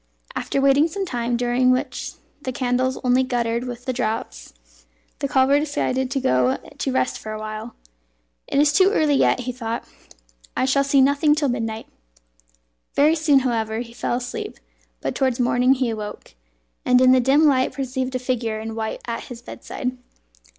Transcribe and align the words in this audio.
After 0.35 0.59
waiting 0.59 0.87
some 0.87 1.05
time, 1.05 1.37
during 1.37 1.69
which 1.69 2.13
the 2.41 2.51
candles 2.51 2.97
only 3.03 3.21
guttered 3.21 3.65
with 3.65 3.85
the 3.85 3.93
draughts, 3.93 4.51
the 5.19 5.27
cobbler 5.27 5.59
decided 5.59 6.09
to 6.09 6.19
go 6.19 6.57
to 6.57 6.91
rest 6.91 7.19
for 7.19 7.33
a 7.33 7.37
while. 7.37 7.75
"It 8.47 8.57
is 8.57 8.73
too 8.73 8.89
early 8.93 9.13
yet," 9.13 9.41
he 9.41 9.51
thought; 9.51 9.83
"I 10.57 10.65
shall 10.65 10.83
see 10.83 11.01
nothing 11.01 11.35
till 11.35 11.49
midnight." 11.49 11.85
Very 12.95 13.13
soon, 13.13 13.41
however, 13.41 13.81
he 13.81 13.93
fell 13.93 14.15
asleep; 14.15 14.57
but 15.01 15.13
towards 15.13 15.39
morning 15.39 15.75
he 15.75 15.91
awoke, 15.91 16.33
and 16.83 16.99
in 16.99 17.11
the 17.11 17.19
dim 17.19 17.45
light 17.45 17.71
perceived 17.73 18.15
a 18.15 18.17
figure 18.17 18.59
in 18.59 18.73
white 18.73 19.01
at 19.07 19.25
his 19.25 19.43
bedside. 19.43 19.99